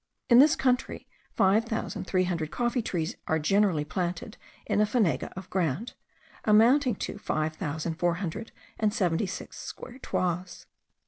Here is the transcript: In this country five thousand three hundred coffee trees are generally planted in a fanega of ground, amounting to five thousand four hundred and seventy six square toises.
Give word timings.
In 0.31 0.39
this 0.39 0.55
country 0.55 1.05
five 1.35 1.65
thousand 1.65 2.07
three 2.07 2.23
hundred 2.23 2.49
coffee 2.49 2.81
trees 2.81 3.17
are 3.27 3.37
generally 3.37 3.85
planted 3.85 4.35
in 4.65 4.81
a 4.81 4.85
fanega 4.87 5.31
of 5.37 5.47
ground, 5.51 5.93
amounting 6.43 6.95
to 6.95 7.19
five 7.19 7.53
thousand 7.53 7.99
four 7.99 8.15
hundred 8.15 8.51
and 8.79 8.91
seventy 8.91 9.27
six 9.27 9.59
square 9.59 9.99
toises. 9.99 10.65